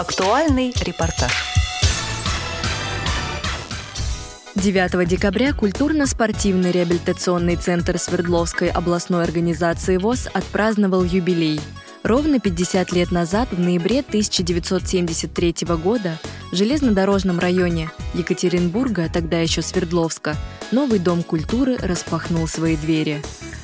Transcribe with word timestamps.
Актуальный 0.00 0.72
репортаж. 0.80 1.30
9 4.54 5.06
декабря 5.06 5.52
культурно-спортивный 5.52 6.72
реабилитационный 6.72 7.56
центр 7.56 7.98
Свердловской 7.98 8.70
областной 8.70 9.24
организации 9.24 9.98
ВОЗ 9.98 10.28
отпраздновал 10.32 11.04
юбилей. 11.04 11.60
Ровно 12.02 12.40
50 12.40 12.92
лет 12.92 13.10
назад, 13.10 13.48
в 13.50 13.60
ноябре 13.60 14.00
1973 14.00 15.54
года, 15.76 16.18
в 16.50 16.56
железнодорожном 16.56 17.38
районе 17.38 17.90
Екатеринбурга, 18.14 19.10
тогда 19.12 19.38
еще 19.40 19.60
Свердловска, 19.60 20.34
новый 20.72 20.98
дом 20.98 21.22
культуры 21.22 21.76
распахнул 21.76 22.48
свои 22.48 22.78
двери. 22.78 23.20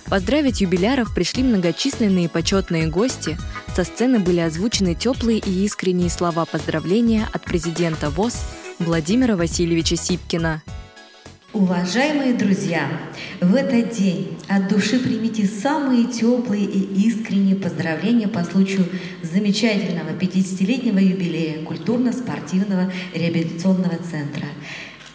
Поздравить 0.09 0.61
юбиляров 0.61 1.13
пришли 1.15 1.43
многочисленные 1.43 2.29
почетные 2.29 2.87
гости. 2.87 3.37
Со 3.77 3.85
сцены 3.85 4.21
были 4.21 4.41
озвучены 4.41 4.95
теплые 4.95 5.39
и 5.39 5.67
искренние 5.67 6.09
слова 6.09 6.47
поздравления 6.47 7.29
от 7.31 7.45
президента 7.45 8.09
ВОЗ 8.09 8.43
Владимира 8.79 9.37
Васильевича 9.37 9.97
Сипкина. 9.97 10.63
Уважаемые 11.53 12.33
друзья, 12.33 12.89
в 13.43 13.55
этот 13.55 13.91
день 13.91 14.39
от 14.49 14.69
души 14.69 14.99
примите 14.99 15.45
самые 15.45 16.07
теплые 16.07 16.65
и 16.65 17.07
искренние 17.07 17.55
поздравления 17.55 18.29
по 18.29 18.45
случаю 18.45 18.87
замечательного 19.23 20.09
50-летнего 20.19 20.99
юбилея 20.99 21.63
культурно-спортивного 21.63 22.91
реабилитационного 23.13 23.99
центра. 23.99 24.47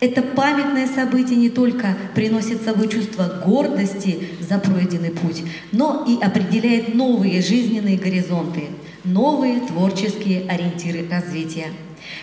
Это 0.01 0.23
памятное 0.23 0.87
событие 0.87 1.37
не 1.37 1.51
только 1.51 1.95
приносит 2.15 2.61
с 2.61 2.65
собой 2.65 2.89
чувство 2.89 3.39
гордости 3.45 4.29
за 4.39 4.57
пройденный 4.57 5.11
путь, 5.11 5.43
но 5.71 6.03
и 6.07 6.19
определяет 6.19 6.95
новые 6.95 7.39
жизненные 7.43 7.97
горизонты, 7.97 8.63
новые 9.03 9.59
творческие 9.59 10.49
ориентиры 10.49 11.07
развития. 11.07 11.67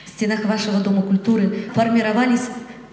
В 0.04 0.09
стенах 0.09 0.45
вашего 0.45 0.80
Дома 0.80 1.02
культуры 1.02 1.66
формировались 1.73 2.49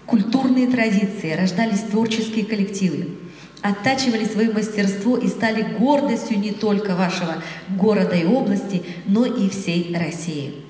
культурные 0.06 0.68
традиции, 0.68 1.32
рождались 1.32 1.80
творческие 1.80 2.44
коллективы, 2.44 3.08
оттачивали 3.62 4.24
свое 4.24 4.52
мастерство 4.52 5.16
и 5.16 5.26
стали 5.26 5.62
гордостью 5.62 6.38
не 6.38 6.52
только 6.52 6.94
вашего 6.94 7.42
города 7.70 8.14
и 8.14 8.24
области, 8.24 8.84
но 9.08 9.26
и 9.26 9.48
всей 9.48 9.92
России. 9.98 10.65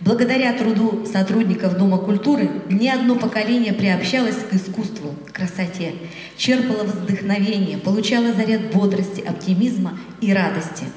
Благодаря 0.00 0.52
труду 0.52 1.06
сотрудников 1.06 1.78
Дома 1.78 1.98
культуры 1.98 2.50
ни 2.68 2.86
одно 2.86 3.16
поколение 3.16 3.72
приобщалось 3.72 4.36
к 4.36 4.54
искусству, 4.54 5.14
красоте, 5.32 5.94
черпало 6.36 6.84
вдохновение, 6.84 7.78
получало 7.78 8.32
заряд 8.32 8.72
бодрости, 8.72 9.20
оптимизма 9.20 9.98
и 10.20 10.32
радости– 10.32 10.84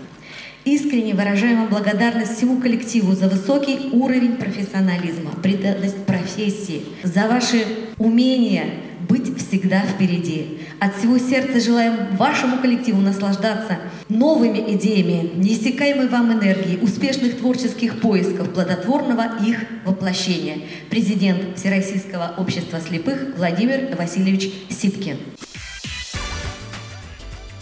Искренне 0.65 1.13
выражаем 1.13 1.67
благодарность 1.67 2.35
всему 2.35 2.59
коллективу 2.59 3.13
за 3.13 3.29
высокий 3.29 3.89
уровень 3.93 4.35
профессионализма, 4.35 5.31
преданность 5.41 6.05
профессии, 6.05 6.83
за 7.01 7.27
ваше 7.27 7.65
умение 7.97 8.73
быть 9.09 9.35
всегда 9.37 9.81
впереди. 9.81 10.59
От 10.79 10.95
всего 10.95 11.17
сердца 11.17 11.59
желаем 11.59 12.15
вашему 12.15 12.59
коллективу 12.61 13.01
наслаждаться 13.01 13.79
новыми 14.07 14.75
идеями, 14.75 15.31
неиссякаемой 15.35 16.07
вам 16.07 16.31
энергии, 16.31 16.77
успешных 16.77 17.37
творческих 17.39 17.99
поисков, 17.99 18.53
плодотворного 18.53 19.43
их 19.43 19.57
воплощения. 19.83 20.59
Президент 20.89 21.57
Всероссийского 21.57 22.35
общества 22.37 22.79
слепых 22.79 23.35
Владимир 23.35 23.95
Васильевич 23.97 24.51
Сипкин. 24.69 25.17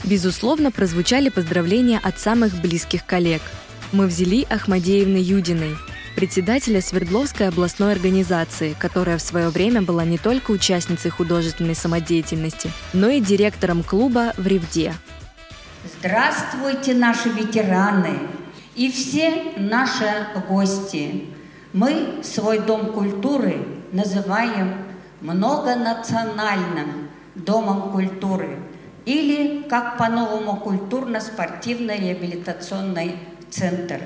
Безусловно, 0.03 0.71
прозвучали 0.71 1.29
поздравления 1.29 1.99
от 2.01 2.19
самых 2.19 2.61
близких 2.61 3.05
коллег. 3.05 3.41
Мы 3.91 4.07
взяли 4.07 4.45
Ахмадеевны 4.49 5.17
Юдиной, 5.17 5.75
председателя 6.17 6.81
Свердловской 6.81 7.47
областной 7.47 7.91
организации, 7.91 8.75
которая 8.79 9.19
в 9.19 9.21
свое 9.21 9.49
время 9.49 9.83
была 9.83 10.03
не 10.03 10.17
только 10.17 10.49
участницей 10.49 11.11
художественной 11.11 11.75
самодеятельности, 11.75 12.71
но 12.91 13.07
и 13.07 13.21
директором 13.21 13.83
клуба 13.83 14.33
в 14.35 14.47
Ревде. 14.47 14.95
Здравствуйте, 15.99 16.95
наши 16.95 17.29
ветераны 17.29 18.17
и 18.75 18.91
все 18.91 19.53
наши 19.57 20.09
гости. 20.49 21.25
Мы 21.71 22.21
свой 22.23 22.61
дом 22.61 22.93
культуры 22.93 23.59
называем 23.91 24.73
многонациональным 25.21 27.09
домом 27.35 27.91
культуры– 27.91 28.57
или, 29.07 29.63
как 29.69 29.97
по-новому, 29.97 30.57
культурно-спортивный 30.57 31.97
реабилитационный 31.97 33.15
центр. 33.49 34.01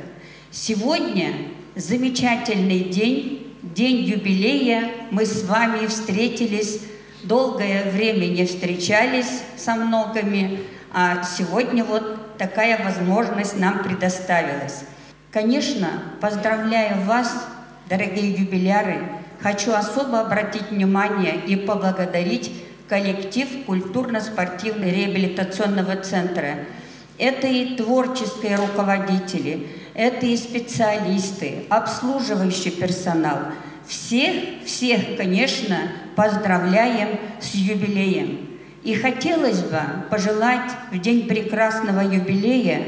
Сегодня 0.51 1.47
замечательный 1.75 2.79
день, 2.79 3.53
день 3.61 3.97
юбилея. 3.97 4.89
Мы 5.11 5.25
с 5.25 5.43
вами 5.43 5.85
встретились, 5.87 6.79
долгое 7.23 7.91
время 7.91 8.27
не 8.27 8.45
встречались 8.45 9.41
со 9.57 9.75
многими, 9.75 10.61
а 10.93 11.23
сегодня 11.23 11.83
вот 11.83 12.37
такая 12.37 12.81
возможность 12.83 13.57
нам 13.57 13.83
предоставилась. 13.83 14.83
Конечно, 15.31 15.89
поздравляю 16.19 17.01
вас, 17.05 17.47
дорогие 17.87 18.31
юбиляры. 18.31 19.03
Хочу 19.39 19.71
особо 19.71 20.21
обратить 20.21 20.71
внимание 20.71 21.35
и 21.47 21.55
поблагодарить 21.55 22.51
коллектив 22.89 23.47
культурно-спортивно-реабилитационного 23.65 25.95
центра. 26.03 26.65
Это 27.21 27.45
и 27.45 27.75
творческие 27.75 28.55
руководители, 28.55 29.67
это 29.93 30.25
и 30.25 30.35
специалисты, 30.35 31.65
обслуживающий 31.69 32.71
персонал. 32.71 33.37
Всех, 33.85 34.65
всех, 34.65 35.17
конечно, 35.17 35.91
поздравляем 36.15 37.19
с 37.39 37.53
юбилеем. 37.53 38.57
И 38.81 38.95
хотелось 38.95 39.61
бы 39.61 39.79
пожелать 40.09 40.71
в 40.91 40.97
день 40.97 41.27
прекрасного 41.27 42.01
юбилея, 42.01 42.81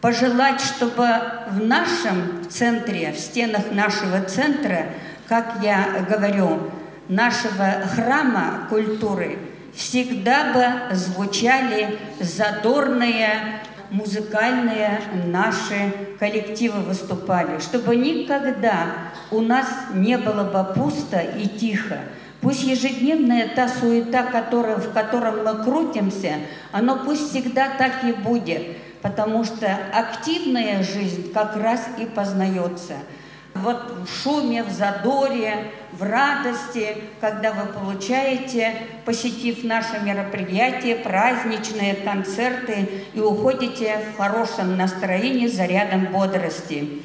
пожелать, 0.00 0.60
чтобы 0.60 1.08
в 1.50 1.60
нашем 1.60 2.48
центре, 2.48 3.10
в 3.10 3.18
стенах 3.18 3.72
нашего 3.72 4.20
центра, 4.20 4.86
как 5.26 5.56
я 5.64 6.06
говорю, 6.08 6.70
нашего 7.08 7.82
храма 7.92 8.68
культуры 8.70 9.36
всегда 9.76 10.52
бы 10.52 10.94
звучали 10.94 11.98
задорные 12.20 13.60
музыкальные 13.90 15.00
наши 15.26 15.92
коллективы 16.18 16.80
выступали, 16.80 17.60
чтобы 17.60 17.96
никогда 17.96 18.86
у 19.30 19.40
нас 19.40 19.66
не 19.92 20.18
было 20.18 20.44
бы 20.44 20.74
пусто 20.74 21.18
и 21.18 21.46
тихо. 21.46 21.98
Пусть 22.40 22.64
ежедневная 22.64 23.48
та 23.48 23.68
суета, 23.68 24.24
которая, 24.24 24.76
в 24.76 24.92
котором 24.92 25.44
мы 25.44 25.62
крутимся, 25.64 26.34
она 26.72 26.96
пусть 26.96 27.30
всегда 27.30 27.68
так 27.78 28.04
и 28.04 28.12
будет, 28.12 28.76
потому 29.00 29.44
что 29.44 29.78
активная 29.92 30.82
жизнь 30.82 31.32
как 31.32 31.56
раз 31.56 31.86
и 31.98 32.04
познается– 32.04 32.94
вот 33.54 34.04
в 34.04 34.22
шуме, 34.22 34.64
в 34.64 34.70
задоре, 34.70 35.70
в 35.92 36.02
радости, 36.02 36.96
когда 37.20 37.52
вы 37.52 37.66
получаете, 37.72 38.74
посетив 39.04 39.62
наше 39.62 40.00
мероприятие, 40.00 40.96
праздничные 40.96 41.94
концерты 41.94 42.88
и 43.14 43.20
уходите 43.20 44.00
в 44.12 44.16
хорошем 44.16 44.76
настроении 44.76 45.46
за 45.46 45.66
рядом 45.66 46.06
бодрости. 46.06 47.02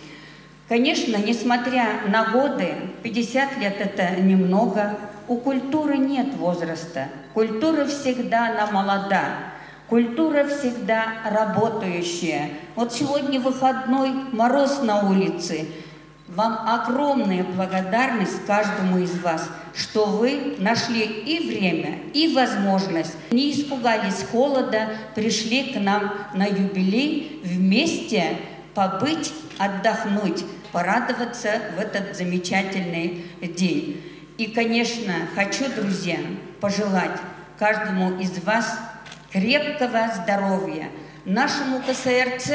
Конечно, 0.67 1.17
несмотря 1.17 2.01
на 2.07 2.31
годы, 2.31 2.73
50 3.03 3.57
лет 3.57 3.75
это 3.79 4.19
немного, 4.19 4.97
у 5.27 5.37
культуры 5.37 5.97
нет 5.97 6.33
возраста. 6.35 7.09
Культура 7.33 7.85
всегда 7.85 8.49
она 8.49 8.71
молода. 8.71 9.23
Культура 9.87 10.45
всегда 10.45 11.05
работающая. 11.25 12.49
Вот 12.75 12.93
сегодня 12.93 13.39
выходной, 13.39 14.11
мороз 14.31 14.81
на 14.81 15.07
улице– 15.07 15.67
вам 16.35 16.59
огромная 16.67 17.43
благодарность 17.43 18.45
каждому 18.45 18.99
из 18.99 19.19
вас, 19.19 19.49
что 19.73 20.05
вы 20.05 20.55
нашли 20.59 21.03
и 21.03 21.47
время, 21.47 21.99
и 22.13 22.33
возможность, 22.35 23.15
не 23.31 23.51
испугались 23.51 24.25
холода, 24.31 24.89
пришли 25.15 25.73
к 25.73 25.79
нам 25.79 26.13
на 26.33 26.45
юбилей 26.45 27.41
вместе 27.43 28.37
побыть, 28.75 29.33
отдохнуть, 29.57 30.45
порадоваться 30.71 31.49
в 31.75 31.79
этот 31.79 32.15
замечательный 32.15 33.25
день. 33.41 34.01
И, 34.37 34.47
конечно, 34.47 35.13
хочу, 35.33 35.65
друзья, 35.75 36.19
пожелать 36.61 37.19
каждому 37.57 38.19
из 38.19 38.43
вас 38.43 38.79
крепкого 39.31 40.11
здоровья, 40.15 40.89
нашему 41.25 41.81
КСРЦ 41.81 42.51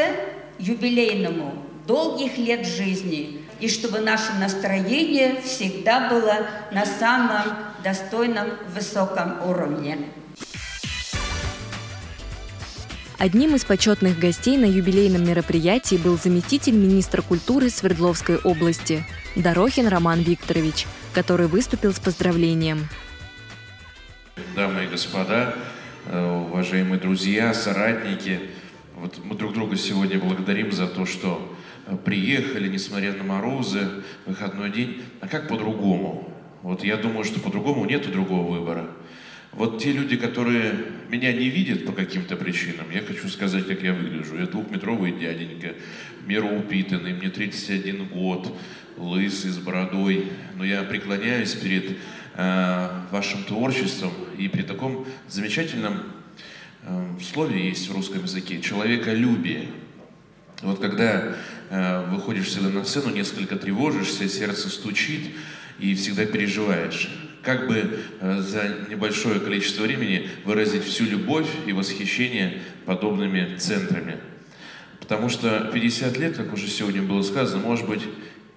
юбилейному, 0.59 1.55
долгих 1.87 2.39
лет 2.39 2.67
жизни– 2.67 3.41
и 3.61 3.69
чтобы 3.69 4.01
наше 4.01 4.33
настроение 4.35 5.41
всегда 5.43 6.09
было 6.09 6.47
на 6.73 6.85
самом 6.85 7.57
достойном 7.83 8.49
высоком 8.75 9.43
уровне. 9.49 9.99
Одним 13.19 13.55
из 13.55 13.65
почетных 13.65 14.19
гостей 14.19 14.59
на 14.59 14.65
юбилейном 14.65 15.25
мероприятии 15.25 15.97
был 15.97 16.19
заместитель 16.19 16.75
министра 16.75 17.23
культуры 17.23 17.71
Свердловской 17.71 18.39
области 18.39 19.05
Дорохин 19.37 19.87
Роман 19.87 20.21
Викторович, 20.21 20.87
который 21.13 21.47
выступил 21.47 21.95
с 21.95 22.01
поздравлением. 22.01 22.89
Дамы 24.57 24.85
и 24.85 24.87
господа, 24.89 25.55
э, 26.07 26.45
уважаемые 26.51 27.01
друзья, 27.01 27.55
соратники, 27.55 28.41
вот 28.97 29.19
мы 29.25 29.37
друг 29.37 29.55
друга 29.55 29.77
сегодня 29.77 30.19
благодарим 30.19 30.73
за 30.73 30.89
то, 30.89 31.07
что 31.07 31.54
приехали, 32.05 32.69
несмотря 32.69 33.13
на 33.13 33.25
морозы, 33.25 33.89
выходной 34.27 34.71
день. 34.71 35.03
А 35.21 35.29
как 35.29 35.49
по-другому? 35.49 36.33
Вот 36.63 36.83
я 36.83 36.97
думаю, 36.97 37.25
что 37.25 37.41
по-другому 37.41 37.85
нету 37.85 38.11
другого 38.11 38.59
выбора. 38.59 38.89
Вот 39.53 39.81
те 39.81 39.93
люди, 39.93 40.17
которые 40.17 40.75
меня 41.09 41.33
не 41.33 41.49
видят 41.49 41.87
по 41.87 41.93
каким-то 41.93 42.37
причинам, 42.37 42.91
я 42.93 43.03
хочу 43.03 43.29
сказать, 43.29 43.67
как 43.69 43.83
я 43.83 43.93
выгляжу. 43.93 44.37
Я 44.37 44.47
двухметровый 44.47 45.13
дяденька, 45.13 45.75
в 46.21 46.27
меру 46.27 46.49
упитанный, 46.49 47.13
мне 47.13 47.31
31 47.31 48.09
год, 48.09 48.53
лысый, 48.97 49.51
с 49.51 49.59
бородой. 49.59 50.33
Но 50.57 50.65
я 50.65 50.83
преклоняюсь 50.83 51.53
перед 51.55 51.99
э, 52.35 52.89
вашим 53.13 53.45
творчеством 53.45 54.13
и 54.39 54.49
при 54.49 54.63
таком 54.63 55.07
замечательном 55.29 56.03
э, 56.83 57.15
слове 57.23 57.69
есть 57.69 57.89
в 57.89 57.95
русском 57.95 58.23
языке– 58.23 58.61
человеколюбие. 58.63 59.69
Вот 60.65 60.81
когда 60.81 61.37
э, 61.69 62.07
выходишь 62.09 62.47
всегда 62.47 62.71
на 62.71 62.85
сцену, 62.85 63.11
несколько 63.11 63.57
тревожишься, 63.57 64.27
сердце 64.31 64.71
стучит 64.71 65.21
и 65.79 65.95
всегда 65.95 66.25
переживаешь. 66.25 67.11
Как 67.43 67.69
бы 67.69 68.01
э, 68.21 68.41
за 68.41 68.87
небольшое 68.89 69.41
количество 69.41 69.83
времени 69.83 70.27
выразить 70.47 70.85
всю 70.85 71.05
любовь 71.05 71.47
и 71.67 71.75
восхищение 71.75 72.63
подобными 72.87 73.57
центрами. 73.59 74.17
Потому 75.01 75.29
что 75.29 75.71
50 75.75 76.17
лет, 76.17 76.37
как 76.39 76.51
уже 76.55 76.67
сегодня 76.67 77.03
было 77.03 77.21
сказано, 77.21 77.63
может 77.63 77.87
быть 77.87 78.03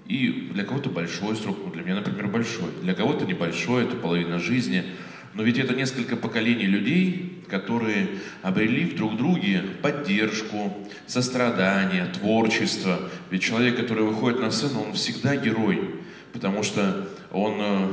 и 0.08 0.50
для 0.54 0.64
кого-то 0.64 0.90
большой 0.90 1.36
срок, 1.36 1.58
ну 1.66 1.72
для 1.74 1.84
меня, 1.84 1.96
например, 1.96 2.28
большой, 2.28 2.70
для 2.82 2.94
кого-то 2.94 3.26
небольшой, 3.26 3.84
это 3.84 3.98
половина 3.98 4.40
жизни, 4.40 4.86
но 5.34 5.44
ведь 5.44 5.58
это 5.58 5.76
несколько 5.76 6.16
поколений 6.16 6.68
людей, 6.68 7.37
которые 7.50 8.10
обрели 8.42 8.86
в 8.86 8.96
друг 8.96 9.18
друге 9.18 9.64
поддержку, 9.82 10.76
сострадание, 11.06 12.06
творчество. 12.06 13.10
Ведь 13.32 13.44
человек, 13.44 13.78
который 13.78 14.04
выходит 14.04 14.40
на 14.40 14.52
сцену, 14.52 14.82
он 14.82 14.94
всегда 14.94 15.36
герой, 15.36 15.96
потому 16.34 16.64
что 16.64 17.08
он 17.32 17.56
э, 17.60 17.88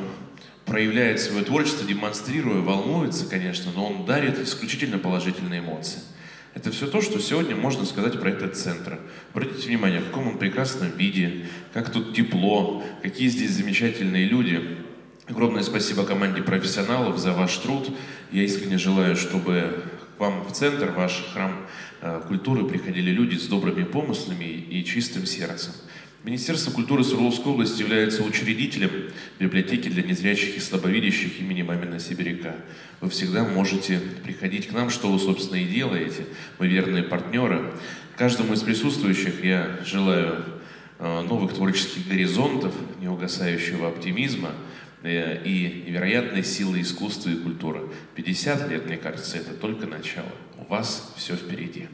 проявляет 0.64 1.20
свое 1.20 1.44
творчество, 1.44 1.86
демонстрируя, 1.86 2.60
волнуется, 2.60 3.26
конечно, 3.26 3.72
но 3.74 3.86
он 3.86 4.06
дарит 4.06 4.38
исключительно 4.38 4.98
положительные 4.98 5.60
эмоции. 5.60 6.00
Это 6.54 6.70
все 6.70 6.86
то, 6.86 7.00
что 7.00 7.18
сегодня 7.18 7.56
можно 7.56 7.84
сказать 7.84 8.20
про 8.20 8.30
этот 8.30 8.56
центр. 8.56 9.00
Обратите 9.32 9.66
внимание, 9.66 10.00
в 10.00 10.06
каком 10.06 10.28
он 10.28 10.38
прекрасном 10.38 10.90
виде, 10.96 11.46
как 11.72 11.90
тут 11.90 12.14
тепло, 12.14 12.84
какие 13.02 13.28
здесь 13.28 13.50
замечательные 13.50 14.26
люди. 14.26 14.78
Огромное 15.26 15.62
спасибо 15.62 16.04
команде 16.04 16.42
профессионалов 16.42 17.16
за 17.18 17.32
ваш 17.32 17.56
труд. 17.56 17.88
Я 18.30 18.42
искренне 18.42 18.76
желаю, 18.76 19.16
чтобы 19.16 19.84
к 20.18 20.20
вам 20.20 20.44
в 20.44 20.52
центр, 20.52 20.90
ваш 20.90 21.24
храм 21.32 21.66
э, 22.02 22.20
культуры 22.28 22.66
приходили 22.66 23.10
люди 23.10 23.36
с 23.36 23.46
добрыми 23.46 23.84
помыслами 23.84 24.44
и 24.44 24.84
чистым 24.84 25.24
сердцем. 25.24 25.72
Министерство 26.24 26.72
культуры 26.72 27.04
Свердловской 27.04 27.52
области 27.52 27.80
является 27.80 28.22
учредителем 28.22 28.90
библиотеки 29.38 29.88
для 29.88 30.02
незрячих 30.02 30.58
и 30.58 30.60
слабовидящих 30.60 31.40
имени 31.40 31.62
Мамина 31.62 31.98
Сибиряка. 31.98 32.56
Вы 33.00 33.08
всегда 33.08 33.44
можете 33.44 34.00
приходить 34.24 34.68
к 34.68 34.72
нам, 34.72 34.90
что 34.90 35.10
вы, 35.10 35.18
собственно, 35.18 35.56
и 35.56 35.64
делаете. 35.64 36.26
Мы 36.58 36.68
верные 36.68 37.02
партнеры. 37.02 37.72
Каждому 38.16 38.52
из 38.52 38.60
присутствующих 38.60 39.42
я 39.42 39.80
желаю 39.86 40.44
э, 40.98 41.20
новых 41.22 41.54
творческих 41.54 42.06
горизонтов, 42.08 42.74
неугасающего 43.00 43.88
оптимизма 43.88 44.50
и 45.04 45.84
невероятной 45.86 46.42
силы 46.42 46.80
искусства 46.80 47.30
и 47.30 47.36
культуры. 47.36 47.82
50 48.14 48.70
лет, 48.70 48.86
мне 48.86 48.96
кажется, 48.96 49.36
это 49.36 49.52
только 49.52 49.86
начало. 49.86 50.32
У 50.58 50.64
вас 50.64 51.12
все 51.16 51.36
впереди. 51.36 51.88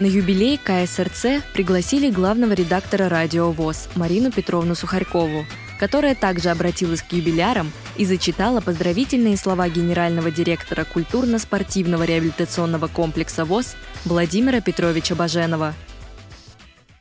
На 0.00 0.06
юбилей 0.06 0.58
КСРЦ 0.58 1.42
пригласили 1.52 2.10
главного 2.10 2.52
редактора 2.52 3.08
радио 3.08 3.50
ВОЗ 3.50 3.88
Марину 3.96 4.30
Петровну 4.30 4.76
Сухарькову, 4.76 5.44
которая 5.80 6.14
также 6.14 6.50
обратилась 6.50 7.02
к 7.02 7.12
юбилярам 7.12 7.72
и 7.96 8.04
зачитала 8.04 8.60
поздравительные 8.60 9.36
слова 9.36 9.68
генерального 9.68 10.30
директора 10.30 10.84
культурно-спортивного 10.84 12.04
реабилитационного 12.04 12.86
комплекса 12.86 13.44
ВОЗ 13.44 13.76
Владимира 14.04 14.60
Петровича 14.60 15.16
Баженова– 15.16 15.74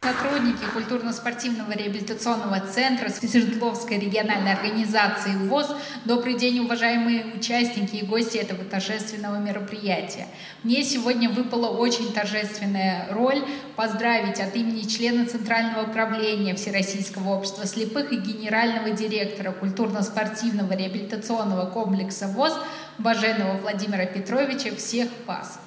Сотрудники 0.03 0.63
культурно-спортивного 0.73 1.71
реабилитационного 1.71 2.59
центра 2.59 3.09
Свердловской 3.09 3.97
региональной 3.99 4.53
организации 4.53 5.35
ВОЗ. 5.47 5.75
Добрый 6.05 6.35
день, 6.35 6.59
уважаемые 6.59 7.25
участники 7.35 7.95
и 7.95 8.05
гости 8.05 8.37
этого 8.37 8.63
торжественного 8.63 9.37
мероприятия. 9.37 10.27
Мне 10.63 10.83
сегодня 10.83 11.29
выпала 11.29 11.67
очень 11.67 12.13
торжественная 12.13 13.07
роль 13.11 13.43
поздравить 13.75 14.39
от 14.39 14.55
имени 14.55 14.83
члена 14.83 15.25
Центрального 15.25 15.89
управления 15.89 16.53
Всероссийского 16.53 17.35
общества 17.35 17.65
слепых 17.65 18.11
и 18.11 18.17
генерального 18.17 18.91
директора 18.91 19.51
культурно-спортивного 19.51 20.73
реабилитационного 20.73 21.69
комплекса 21.71 22.27
ВОЗ 22.27 22.53
Баженова 22.99 23.57
Владимира 23.57 24.05
Петровича 24.05 24.75
всех 24.75 25.09
вас 25.25 25.59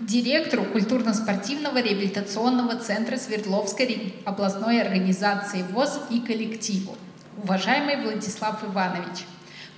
директору 0.00 0.64
культурно-спортивного 0.64 1.78
реабилитационного 1.78 2.76
центра 2.76 3.16
Свердловской 3.16 4.14
областной 4.24 4.80
организации 4.80 5.62
ВОЗ 5.70 6.00
и 6.10 6.20
коллективу. 6.20 6.96
Уважаемый 7.42 8.02
Владислав 8.02 8.64
Иванович, 8.64 9.24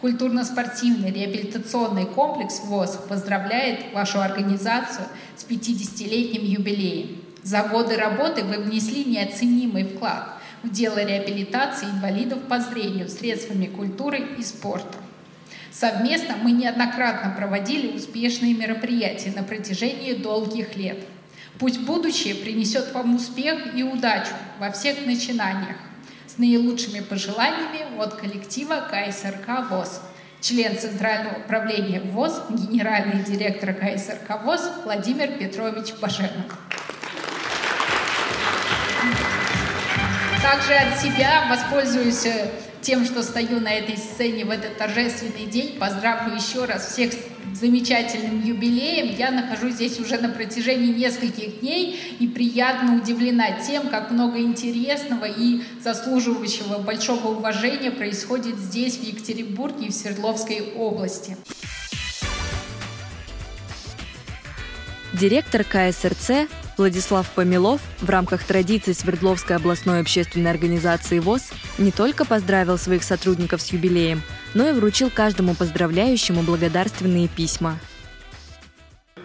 культурно-спортивный 0.00 1.10
реабилитационный 1.10 2.06
комплекс 2.06 2.60
ВОЗ 2.64 2.98
поздравляет 3.08 3.92
вашу 3.92 4.20
организацию 4.20 5.06
с 5.36 5.44
50-летним 5.44 6.44
юбилеем. 6.44 7.22
За 7.42 7.62
годы 7.62 7.96
работы 7.96 8.42
вы 8.42 8.58
внесли 8.58 9.04
неоценимый 9.04 9.84
вклад 9.84 10.32
в 10.62 10.70
дело 10.70 11.04
реабилитации 11.04 11.86
инвалидов 11.86 12.40
по 12.48 12.58
зрению 12.58 13.08
средствами 13.08 13.66
культуры 13.66 14.18
и 14.38 14.42
спорта. 14.42 14.96
Совместно 15.78 16.36
мы 16.42 16.52
неоднократно 16.52 17.34
проводили 17.36 17.94
успешные 17.94 18.54
мероприятия 18.54 19.30
на 19.36 19.42
протяжении 19.42 20.14
долгих 20.14 20.74
лет. 20.74 21.04
Пусть 21.58 21.80
будущее 21.80 22.34
принесет 22.34 22.94
вам 22.94 23.16
успех 23.16 23.74
и 23.74 23.82
удачу 23.82 24.32
во 24.58 24.70
всех 24.70 25.04
начинаниях. 25.04 25.76
С 26.26 26.38
наилучшими 26.38 27.00
пожеланиями 27.00 27.98
от 27.98 28.14
коллектива 28.14 28.88
КСРК 28.90 29.68
ВОЗ. 29.68 30.00
Член 30.40 30.78
Центрального 30.78 31.40
управления 31.40 32.00
ВОЗ, 32.00 32.40
генеральный 32.48 33.22
директор 33.22 33.74
КСРК 33.74 34.44
ВОЗ 34.44 34.62
Владимир 34.84 35.32
Петрович 35.32 35.92
Башенов. 36.00 36.58
Также 40.42 40.72
от 40.72 40.98
себя 40.98 41.46
воспользуюсь 41.50 42.24
э, 42.24 42.50
тем, 42.82 43.04
что 43.04 43.22
стою 43.22 43.60
на 43.60 43.72
этой 43.72 43.96
сцене 43.96 44.44
в 44.44 44.50
этот 44.50 44.76
торжественный 44.78 45.46
день. 45.46 45.78
Поздравлю 45.78 46.34
еще 46.34 46.64
раз 46.64 46.92
всех 46.92 47.12
с 47.12 47.16
замечательным 47.58 48.42
юбилеем. 48.42 49.14
Я 49.16 49.30
нахожусь 49.30 49.74
здесь 49.74 49.98
уже 49.98 50.18
на 50.18 50.28
протяжении 50.28 50.92
нескольких 50.92 51.60
дней 51.60 51.98
и 52.18 52.26
приятно 52.28 52.96
удивлена 52.96 53.52
тем, 53.60 53.88
как 53.88 54.10
много 54.10 54.40
интересного 54.40 55.24
и 55.24 55.62
заслуживающего 55.82 56.78
большого 56.78 57.28
уважения 57.28 57.90
происходит 57.90 58.58
здесь, 58.58 58.96
в 58.96 59.02
Екатеринбурге 59.02 59.86
и 59.86 59.90
в 59.90 59.94
Свердловской 59.94 60.72
области. 60.76 61.36
Директор 65.12 65.64
КСРЦ 65.64 66.48
Владислав 66.76 67.30
Помилов 67.30 67.80
в 68.00 68.10
рамках 68.10 68.44
традиций 68.44 68.94
Свердловской 68.94 69.56
областной 69.56 70.00
общественной 70.00 70.50
организации 70.50 71.18
ВОЗ 71.20 71.50
не 71.78 71.90
только 71.90 72.26
поздравил 72.26 72.76
своих 72.76 73.02
сотрудников 73.02 73.62
с 73.62 73.72
юбилеем, 73.72 74.22
но 74.52 74.68
и 74.68 74.72
вручил 74.72 75.10
каждому 75.10 75.54
поздравляющему 75.54 76.42
благодарственные 76.42 77.28
письма. 77.28 77.78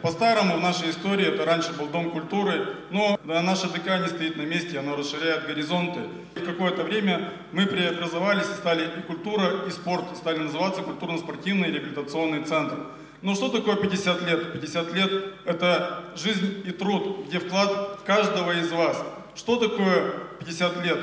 По-старому 0.02 0.58
в 0.58 0.62
нашей 0.62 0.90
истории 0.90 1.28
это 1.28 1.46
раньше 1.46 1.74
был 1.74 1.88
Дом 1.88 2.10
культуры, 2.10 2.70
но 2.90 3.20
наша 3.24 3.68
ДК 3.68 4.00
не 4.02 4.08
стоит 4.08 4.36
на 4.38 4.44
месте, 4.44 4.80
оно 4.80 4.96
расширяет 4.96 5.46
горизонты. 5.46 6.00
В 6.36 6.44
какое-то 6.44 6.84
время 6.84 7.32
мы 7.52 7.68
преобразовались 7.68 8.48
и 8.48 8.58
стали 8.58 8.90
и 8.98 9.02
культура, 9.02 9.68
и 9.68 9.72
спорт, 9.72 10.06
и 10.14 10.16
стали 10.16 10.40
называться 10.40 10.82
культурно-спортивный 10.82 11.70
реабилитационный 11.70 12.44
центр. 12.44 12.78
Ну 13.22 13.36
что 13.36 13.50
такое 13.50 13.76
50 13.76 14.22
лет? 14.24 14.54
50 14.54 14.94
лет– 14.94 15.12
это 15.46 16.06
жизнь 16.16 16.64
и 16.66 16.72
труд, 16.72 17.28
где 17.28 17.38
вклад 17.38 18.00
каждого 18.04 18.52
из 18.52 18.72
вас. 18.72 19.04
Что 19.36 19.58
такое 19.58 20.14
50 20.40 20.84
лет? 20.84 20.98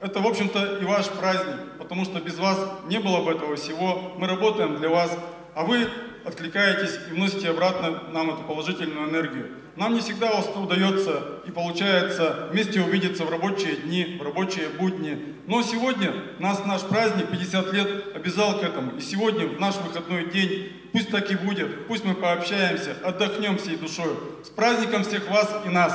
Это, 0.00 0.20
в 0.20 0.26
общем-то, 0.26 0.78
и 0.80 0.84
ваш 0.86 1.08
праздник, 1.08 1.56
потому 1.78 2.06
что 2.06 2.20
без 2.20 2.38
вас 2.38 2.58
не 2.86 2.98
было 2.98 3.22
бы 3.22 3.32
этого 3.32 3.56
всего. 3.56 4.14
Мы 4.16 4.26
работаем 4.26 4.78
для 4.78 4.88
вас, 4.88 5.14
а 5.54 5.64
вы 5.64 5.88
откликаетесь 6.24 6.98
и 7.10 7.14
вносите 7.14 7.50
обратно 7.50 8.02
нам 8.12 8.30
эту 8.30 8.42
положительную 8.42 9.10
энергию. 9.10 9.48
Нам 9.78 9.94
не 9.94 10.00
всегда 10.00 10.32
удается 10.32 11.40
и 11.46 11.52
получается 11.52 12.48
вместе 12.50 12.80
увидеться 12.82 13.24
в 13.24 13.30
рабочие 13.30 13.76
дни, 13.76 14.18
в 14.20 14.22
рабочие 14.24 14.68
будни. 14.70 15.36
Но 15.46 15.62
сегодня 15.62 16.12
нас 16.40 16.64
наш 16.66 16.82
праздник 16.82 17.30
50 17.30 17.72
лет 17.72 18.16
обязал 18.16 18.58
к 18.58 18.64
этому. 18.64 18.96
И 18.96 19.00
сегодня, 19.00 19.46
в 19.46 19.60
наш 19.60 19.76
выходной 19.76 20.30
день, 20.32 20.72
пусть 20.92 21.10
так 21.10 21.30
и 21.30 21.36
будет, 21.36 21.86
пусть 21.86 22.04
мы 22.04 22.14
пообщаемся, 22.14 22.96
отдохнем 23.04 23.56
всей 23.56 23.76
душой. 23.76 24.12
С 24.44 24.48
праздником 24.48 25.04
всех 25.04 25.30
вас 25.30 25.48
и 25.64 25.68
нас! 25.68 25.94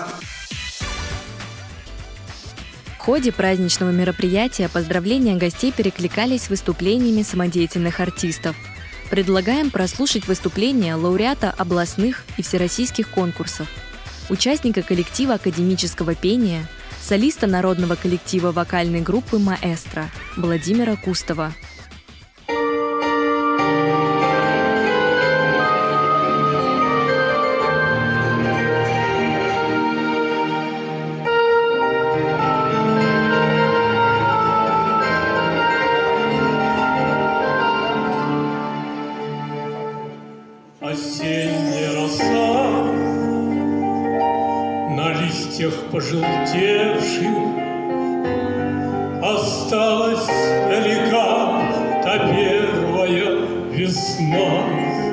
В 2.97 3.05
ходе 3.05 3.33
праздничного 3.33 3.91
мероприятия 3.91 4.69
поздравления 4.69 5.35
гостей 5.35 5.73
перекликались 5.73 6.47
выступлениями 6.47 7.21
самодеятельных 7.21 7.99
артистов. 7.99 8.55
Предлагаем 9.13 9.69
прослушать 9.69 10.25
выступления 10.27 10.95
лауреата 10.95 11.51
областных 11.51 12.23
и 12.37 12.41
всероссийских 12.41 13.07
конкурсов, 13.11 13.67
участника 14.31 14.81
коллектива 14.81 15.35
академического 15.35 16.15
пения, 16.15 16.67
солиста 16.99 17.45
народного 17.45 17.93
коллектива 17.93 18.51
вокальной 18.51 19.01
группы 19.01 19.37
«Маэстро» 19.37 20.09
Владимира 20.35 20.95
Кустова– 20.95 21.53
осталась 49.63 50.27
далека 50.67 52.01
та 52.03 52.17
первая 52.29 53.37
весна. 53.71 55.12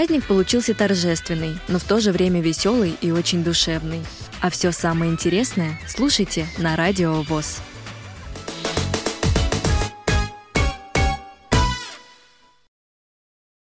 Праздник 0.00 0.24
получился 0.24 0.72
торжественный, 0.72 1.58
но 1.68 1.78
в 1.78 1.84
то 1.84 2.00
же 2.00 2.10
время 2.10 2.40
веселый 2.40 2.96
и 3.02 3.10
очень 3.10 3.44
душевный. 3.44 4.00
А 4.40 4.48
все 4.48 4.72
самое 4.72 5.12
интересное 5.12 5.78
слушайте 5.86 6.46
на 6.56 6.74
Радио 6.74 7.20
ВОЗ. 7.20 7.60